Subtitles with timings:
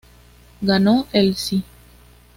[0.61, 1.63] Ganó el SÍ.